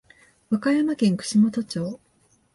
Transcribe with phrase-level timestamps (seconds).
[0.49, 1.99] 和歌山県串本町